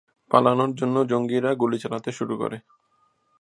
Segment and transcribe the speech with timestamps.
[0.31, 2.57] পালানোর জন্য জঙ্গিরা গুলি চালাতে শুরু করে।